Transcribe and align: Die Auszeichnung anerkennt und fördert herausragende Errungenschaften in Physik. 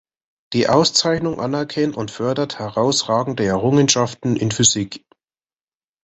Die 0.53 0.67
Auszeichnung 0.67 1.39
anerkennt 1.39 1.95
und 1.95 2.09
fördert 2.09 2.57
herausragende 2.57 3.45
Errungenschaften 3.45 4.35
in 4.35 4.49
Physik. 4.51 5.05